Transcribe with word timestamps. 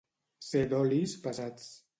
Ser 0.45 0.63
d'olis 0.71 1.15
pesats. 1.29 1.73